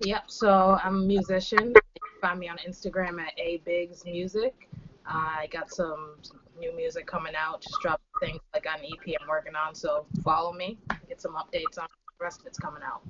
Yep. 0.00 0.24
So 0.28 0.78
I'm 0.82 0.96
a 0.96 1.06
musician. 1.06 1.68
You 1.68 1.72
can 1.74 2.20
find 2.20 2.38
me 2.38 2.48
on 2.48 2.58
Instagram 2.58 3.20
at 3.20 3.32
a 3.38 3.62
bigs 3.64 4.04
music. 4.04 4.68
I 5.06 5.48
got 5.50 5.72
some, 5.72 6.16
new 6.58 6.74
music 6.76 7.06
coming 7.06 7.34
out. 7.34 7.62
Just 7.62 7.80
dropped 7.80 8.02
things 8.20 8.40
like 8.52 8.66
on 8.66 8.80
EP 8.80 9.16
I'm 9.20 9.28
working 9.28 9.54
on. 9.54 9.74
So 9.74 10.06
follow 10.22 10.52
me. 10.52 10.78
Get 11.08 11.20
some 11.20 11.34
updates 11.34 11.78
on 11.78 11.86
the 12.18 12.24
rest 12.24 12.40
of 12.40 12.46
it's 12.46 12.58
coming 12.58 12.82
out. 12.82 13.02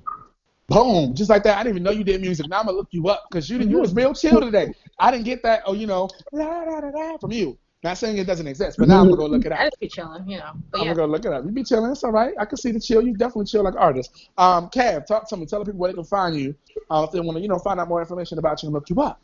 Boom, 0.69 1.15
just 1.15 1.29
like 1.31 1.43
that. 1.43 1.57
I 1.57 1.63
didn't 1.63 1.77
even 1.77 1.83
know 1.83 1.91
you 1.91 2.03
did 2.03 2.21
music. 2.21 2.47
Now 2.47 2.59
I'm 2.59 2.65
gonna 2.67 2.77
look 2.77 2.89
you 2.91 3.07
up 3.09 3.25
because 3.29 3.49
you 3.49 3.59
you 3.59 3.79
was 3.79 3.93
real 3.95 4.13
chill 4.13 4.39
today. 4.41 4.71
I 4.99 5.11
didn't 5.11 5.25
get 5.25 5.41
that. 5.43 5.63
Oh, 5.65 5.73
you 5.73 5.87
know, 5.87 6.09
la, 6.31 6.45
la, 6.45 6.79
la, 6.79 6.89
la, 6.89 7.17
from 7.17 7.31
you. 7.31 7.57
Not 7.83 7.97
saying 7.97 8.17
it 8.17 8.27
doesn't 8.27 8.45
exist, 8.47 8.77
but 8.77 8.87
now 8.87 9.01
I'm 9.01 9.05
gonna 9.09 9.17
go 9.17 9.25
look 9.25 9.45
it 9.45 9.51
up. 9.51 9.59
I 9.61 9.63
up. 9.65 9.71
just 9.71 9.79
be 9.79 9.87
chilling, 9.87 10.27
you 10.29 10.37
know. 10.37 10.51
But 10.71 10.81
I'm 10.81 10.87
yeah, 10.87 10.93
gonna 10.93 11.07
go 11.07 11.11
look 11.11 11.25
it 11.25 11.33
up. 11.33 11.45
You 11.45 11.51
be 11.51 11.63
chilling, 11.63 11.91
it's 11.91 12.03
all 12.03 12.11
right. 12.11 12.33
I 12.39 12.45
can 12.45 12.57
see 12.57 12.71
the 12.71 12.79
chill. 12.79 13.01
You 13.01 13.13
definitely 13.15 13.45
chill 13.45 13.63
like 13.63 13.73
an 13.73 13.79
artist. 13.79 14.29
Um, 14.37 14.69
Cav, 14.69 15.07
talk 15.07 15.27
to 15.29 15.37
me. 15.37 15.45
Tell 15.45 15.59
the 15.59 15.65
people 15.65 15.79
where 15.79 15.89
they 15.91 15.95
can 15.95 16.03
find 16.03 16.35
you. 16.35 16.53
Uh, 16.91 17.05
if 17.07 17.11
they 17.13 17.19
want 17.21 17.37
to, 17.37 17.41
you 17.41 17.47
know, 17.47 17.57
find 17.59 17.79
out 17.79 17.87
more 17.87 18.01
information 18.01 18.37
about 18.37 18.61
you 18.61 18.67
and 18.67 18.73
look 18.73 18.89
you 18.89 19.01
up. 19.01 19.21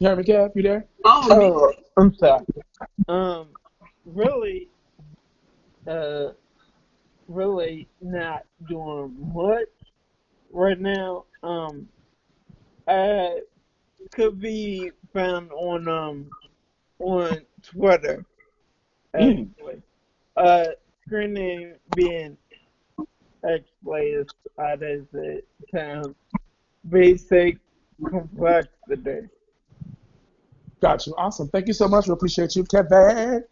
You 0.00 0.08
heard 0.08 0.18
me, 0.18 0.24
Cav? 0.24 0.50
You 0.56 0.62
there? 0.62 0.86
Oh, 1.04 1.36
me- 1.36 1.50
Oh, 1.50 1.72
I'm 1.96 2.14
sorry. 2.14 2.44
Um, 3.08 3.48
really, 4.04 4.68
uh, 5.86 6.32
really 7.28 7.88
not 8.00 8.44
doing 8.68 9.14
much 9.34 9.68
right 10.52 10.80
now. 10.80 11.24
Um, 11.42 11.88
I 12.86 13.40
could 14.12 14.40
be 14.40 14.92
found 15.12 15.50
on 15.52 15.88
um 15.88 16.30
on 16.98 17.40
Twitter. 17.62 18.24
Mm. 19.14 19.50
Uh, 20.36 20.64
screen 21.06 21.34
name 21.34 21.74
being 21.94 22.36
X 23.48 23.64
players 23.84 24.26
out 24.58 24.82
as 24.82 25.02
it 25.12 25.46
sounds. 25.72 26.14
Basic 26.88 27.58
complexity. 28.08 29.28
Got 30.80 31.06
you. 31.06 31.14
Awesome. 31.16 31.48
Thank 31.48 31.68
you 31.68 31.72
so 31.72 31.88
much. 31.88 32.06
We 32.08 32.12
appreciate 32.12 32.56
you, 32.56 32.64
Kevin. 32.64 33.44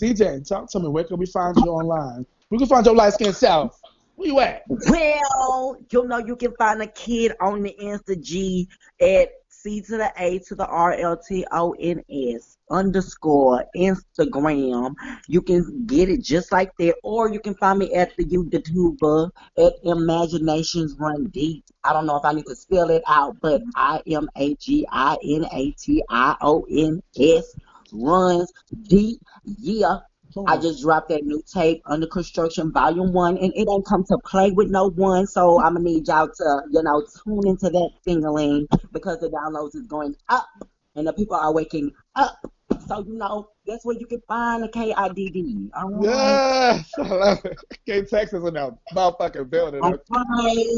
CJ, 0.00 0.46
talk 0.46 0.70
to 0.70 0.80
me. 0.80 0.88
Where 0.88 1.04
can 1.04 1.18
we 1.18 1.26
find 1.26 1.56
you 1.56 1.70
online? 1.70 2.26
We 2.50 2.58
can 2.58 2.66
find 2.66 2.84
your 2.84 2.94
light 2.94 3.14
skinned 3.14 3.34
self. 3.34 3.80
Where 4.16 4.28
you 4.28 4.40
at? 4.40 4.62
Well, 4.68 5.78
you 5.90 6.06
know 6.06 6.18
you 6.18 6.36
can 6.36 6.52
find 6.56 6.82
a 6.82 6.86
kid 6.86 7.32
on 7.40 7.62
the 7.62 7.74
Insta 7.80 8.20
G 8.20 8.68
at 9.00 9.30
C 9.48 9.80
to 9.82 9.96
the 9.96 10.12
A 10.18 10.38
to 10.40 10.54
the 10.54 10.66
R 10.66 10.92
L 10.94 11.16
T 11.16 11.44
O 11.50 11.74
N 11.78 12.02
S 12.10 12.56
underscore 12.70 13.64
Instagram. 13.76 14.94
You 15.28 15.42
can 15.42 15.86
get 15.86 16.08
it 16.08 16.22
just 16.22 16.52
like 16.52 16.76
that, 16.78 16.96
or 17.02 17.30
you 17.30 17.40
can 17.40 17.54
find 17.54 17.78
me 17.78 17.92
at 17.94 18.16
the 18.16 18.24
YouTuber 18.24 19.30
at 19.58 19.72
Imaginations 19.82 20.94
Run 20.98 21.26
Deep. 21.26 21.64
I 21.84 21.92
don't 21.92 22.06
know 22.06 22.16
if 22.16 22.24
I 22.24 22.32
need 22.32 22.46
to 22.46 22.56
spell 22.56 22.90
it 22.90 23.02
out, 23.06 23.36
but 23.40 23.62
I 23.74 24.02
M 24.06 24.28
A 24.36 24.54
G 24.56 24.86
I 24.90 25.16
N 25.24 25.46
A 25.52 25.70
T 25.72 26.02
I 26.08 26.36
O 26.40 26.66
N 26.70 27.02
S 27.18 27.54
runs 27.92 28.52
deep. 28.88 29.20
Yeah. 29.44 29.98
I 30.46 30.58
just 30.58 30.82
dropped 30.82 31.08
that 31.08 31.24
new 31.24 31.42
tape, 31.50 31.82
Under 31.86 32.06
Construction 32.06 32.70
Volume 32.72 33.12
1, 33.12 33.38
and 33.38 33.52
it 33.54 33.68
ain't 33.70 33.86
come 33.86 34.04
to 34.04 34.18
play 34.24 34.50
with 34.50 34.68
no 34.68 34.90
one, 34.90 35.26
so 35.26 35.62
I'm 35.62 35.76
to 35.76 35.82
need 35.82 36.06
y'all 36.08 36.28
to, 36.28 36.62
you 36.70 36.82
know, 36.82 37.06
tune 37.24 37.46
into 37.46 37.70
that 37.70 37.90
singling 38.02 38.66
because 38.92 39.20
the 39.20 39.30
downloads 39.30 39.74
is 39.74 39.86
going 39.86 40.14
up 40.28 40.46
and 40.94 41.06
the 41.06 41.12
people 41.12 41.36
are 41.36 41.52
waking 41.52 41.92
up. 42.16 42.38
So, 42.86 43.04
you 43.04 43.14
know, 43.14 43.48
that's 43.66 43.84
where 43.84 43.96
you 43.96 44.06
can 44.06 44.20
find 44.28 44.62
the 44.62 44.68
KIDD. 44.68 45.70
All 45.74 45.90
right? 45.90 46.04
Yes. 46.04 46.90
I 46.98 47.02
love 47.02 47.44
it. 47.44 47.58
Okay, 47.88 48.04
Texas 48.04 48.44
in 48.44 48.54
that 48.54 48.76
motherfucking 48.92 49.48
building. 49.48 49.80
Right. 49.80 49.98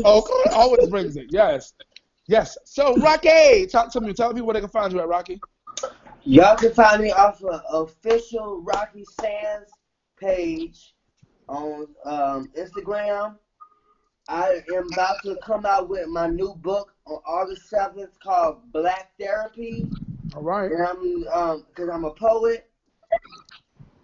Oh, 0.04 0.44
always 0.52 0.88
brings 0.88 1.16
it. 1.16 1.26
Yes. 1.30 1.72
Yes. 2.26 2.58
So, 2.64 2.94
Rocky, 2.96 3.66
talk 3.66 3.90
to 3.92 4.00
me. 4.00 4.12
Tell 4.12 4.32
people 4.32 4.46
where 4.46 4.54
they 4.54 4.60
can 4.60 4.68
find 4.68 4.92
you 4.92 5.00
at, 5.00 5.08
Rocky. 5.08 5.40
Y'all 6.28 6.56
can 6.56 6.74
find 6.74 7.02
me 7.02 7.10
off 7.10 7.42
of 7.42 7.62
official 7.72 8.60
Rocky 8.60 9.02
Sands 9.18 9.70
page 10.20 10.94
on 11.48 11.86
um, 12.04 12.50
Instagram. 12.54 13.38
I 14.28 14.60
am 14.74 14.92
about 14.92 15.22
to 15.22 15.38
come 15.42 15.64
out 15.64 15.88
with 15.88 16.06
my 16.08 16.26
new 16.26 16.54
book 16.56 16.92
on 17.06 17.22
August 17.26 17.72
7th 17.72 18.10
called 18.22 18.70
Black 18.74 19.12
Therapy. 19.18 19.86
All 20.36 20.42
right. 20.42 20.70
And 20.70 20.86
I'm 20.86 21.28
um 21.32 21.64
because 21.66 21.88
I'm 21.88 22.04
a 22.04 22.12
poet. 22.12 22.70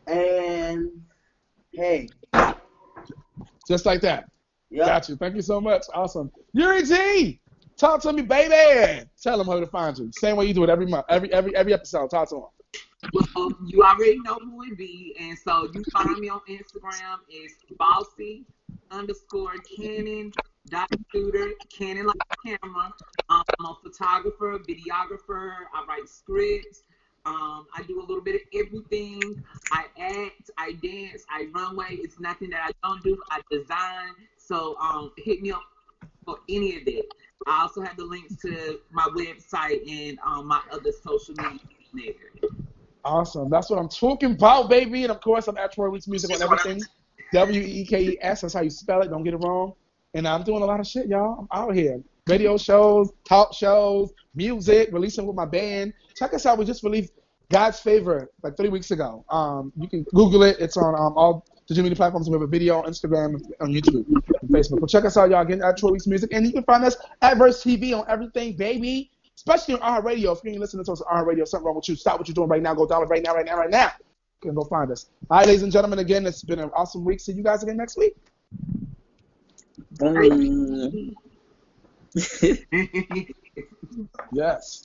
And 0.06 0.92
hey, 1.72 2.08
Just 3.68 3.84
like 3.84 4.00
that. 4.00 4.30
yep. 4.70 4.86
Got 4.86 5.08
you. 5.10 5.16
Thank 5.16 5.34
you 5.34 5.42
so 5.42 5.60
much. 5.60 5.82
Awesome. 5.92 6.32
Yuri 6.54 6.84
G, 6.84 7.38
talk 7.84 8.00
to 8.02 8.12
me, 8.12 8.22
baby. 8.22 9.04
Tell 9.22 9.38
them 9.38 9.46
how 9.46 9.60
to 9.60 9.66
find 9.66 9.96
you. 9.98 10.10
Same 10.12 10.36
way 10.36 10.46
you 10.46 10.54
do 10.54 10.64
it 10.64 10.70
every 10.70 10.86
month, 10.86 11.06
every 11.08 11.32
every 11.32 11.54
every 11.54 11.74
episode. 11.74 12.10
Talk 12.10 12.28
to 12.30 12.36
them. 12.36 12.44
Well, 13.12 13.52
you 13.66 13.82
already 13.82 14.18
know 14.20 14.38
who 14.42 14.62
it 14.64 14.78
be, 14.78 15.14
and 15.20 15.36
so 15.38 15.68
you 15.72 15.84
find 15.92 16.18
me 16.18 16.28
on 16.30 16.40
Instagram. 16.48 17.18
It's 17.28 17.54
bossy 17.78 18.44
underscore 18.90 19.54
Canon 19.76 20.32
dot 20.68 20.88
shooter 21.12 21.50
Canon 21.68 22.06
like 22.06 22.16
camera. 22.44 22.92
Um, 23.28 23.42
I'm 23.60 23.66
a 23.66 23.76
photographer, 23.82 24.58
videographer. 24.58 25.52
I 25.74 25.84
write 25.86 26.08
scripts. 26.08 26.82
Um, 27.26 27.66
I 27.74 27.82
do 27.86 28.00
a 28.00 28.04
little 28.04 28.22
bit 28.22 28.34
of 28.34 28.40
everything. 28.54 29.42
I 29.72 29.86
act, 29.98 30.50
I 30.58 30.72
dance, 30.82 31.24
I 31.30 31.48
runway. 31.54 31.88
It's 31.90 32.20
nothing 32.20 32.50
that 32.50 32.60
I 32.62 32.86
don't 32.86 33.02
do. 33.02 33.18
I 33.30 33.40
design. 33.50 34.14
So 34.36 34.76
um, 34.78 35.12
hit 35.18 35.40
me 35.40 35.52
up 35.52 35.62
for 36.24 36.38
any 36.48 36.78
of 36.78 36.84
that. 36.84 37.04
I 37.46 37.62
also 37.62 37.82
have 37.82 37.96
the 37.96 38.04
links 38.04 38.36
to 38.42 38.80
my 38.90 39.08
website 39.14 39.88
and 39.90 40.18
um, 40.26 40.46
my 40.46 40.60
other 40.72 40.92
social 40.92 41.34
media 41.36 41.60
there. 41.92 42.50
Awesome. 43.04 43.50
That's 43.50 43.68
what 43.68 43.78
I'm 43.78 43.88
talking 43.88 44.32
about, 44.32 44.70
baby. 44.70 45.02
And 45.02 45.12
of 45.12 45.20
course, 45.20 45.46
I'm 45.46 45.58
at 45.58 45.72
Troy 45.72 45.90
Weeks 45.90 46.08
Music 46.08 46.30
on 46.34 46.42
everything. 46.42 46.80
W 47.32 47.60
E 47.60 47.84
K 47.84 48.02
E 48.02 48.18
S. 48.20 48.40
That's 48.42 48.54
how 48.54 48.62
you 48.62 48.70
spell 48.70 49.02
it. 49.02 49.08
Don't 49.08 49.24
get 49.24 49.34
it 49.34 49.38
wrong. 49.38 49.74
And 50.14 50.26
I'm 50.26 50.42
doing 50.44 50.62
a 50.62 50.64
lot 50.64 50.80
of 50.80 50.86
shit, 50.86 51.08
y'all. 51.08 51.46
I'm 51.52 51.68
out 51.68 51.74
here. 51.74 52.00
Radio 52.28 52.56
shows, 52.56 53.12
talk 53.28 53.52
shows, 53.52 54.12
music, 54.34 54.88
releasing 54.92 55.26
with 55.26 55.36
my 55.36 55.44
band. 55.44 55.92
Check 56.16 56.32
us 56.32 56.46
out. 56.46 56.56
We 56.56 56.64
just 56.64 56.82
released 56.82 57.12
God's 57.50 57.80
Favor 57.80 58.30
like 58.42 58.56
three 58.56 58.68
weeks 58.70 58.90
ago. 58.92 59.24
Um, 59.28 59.72
you 59.76 59.88
can 59.88 60.04
Google 60.14 60.42
it. 60.44 60.56
It's 60.58 60.76
on 60.76 60.94
um, 60.94 61.12
all 61.16 61.44
digital 61.66 61.84
media 61.84 61.96
platforms. 61.96 62.28
We 62.28 62.34
have 62.34 62.42
a 62.42 62.46
video 62.46 62.78
on 62.78 62.84
Instagram, 62.84 63.40
on 63.60 63.72
YouTube, 63.72 64.06
and 64.06 64.50
Facebook. 64.50 64.80
So 64.80 64.86
check 64.86 65.04
us 65.04 65.16
out, 65.16 65.30
y'all. 65.30 65.42
Again, 65.42 65.62
at 65.62 65.76
Troy 65.76 65.90
Weeks 65.90 66.06
Music. 66.06 66.32
And 66.32 66.46
you 66.46 66.52
can 66.52 66.62
find 66.64 66.84
us 66.84 66.96
at 67.22 67.38
Verse 67.38 67.62
TV 67.62 67.98
on 67.98 68.04
everything, 68.08 68.56
baby. 68.56 69.10
Especially 69.36 69.74
on 69.74 69.80
our 69.80 70.02
radio. 70.02 70.32
If 70.32 70.44
you're 70.44 70.58
listening 70.58 70.84
to 70.84 70.92
us 70.92 71.00
on 71.00 71.16
our 71.16 71.24
radio, 71.24 71.44
something 71.44 71.66
wrong 71.66 71.76
with 71.76 71.88
you. 71.88 71.96
Stop 71.96 72.18
what 72.18 72.28
you're 72.28 72.34
doing 72.34 72.48
right 72.48 72.62
now. 72.62 72.74
Go 72.74 72.86
download 72.86 73.08
right 73.08 73.22
now, 73.22 73.34
right 73.34 73.46
now, 73.46 73.56
right 73.56 73.70
now. 73.70 73.90
You 74.42 74.50
can 74.50 74.54
go 74.54 74.64
find 74.64 74.90
us. 74.90 75.06
All 75.30 75.38
right, 75.38 75.46
ladies 75.46 75.62
and 75.62 75.72
gentlemen, 75.72 75.98
again, 75.98 76.26
it's 76.26 76.42
been 76.42 76.60
an 76.60 76.70
awesome 76.74 77.04
week. 77.04 77.20
See 77.20 77.32
you 77.32 77.42
guys 77.42 77.62
again 77.62 77.76
next 77.76 77.96
week. 77.96 78.16
Mm. 79.98 81.14
Yes. 84.32 84.84